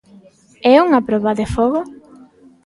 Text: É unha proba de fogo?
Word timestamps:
É 0.73 0.75
unha 0.87 1.03
proba 1.07 1.37
de 1.39 1.45
fogo? 1.55 1.81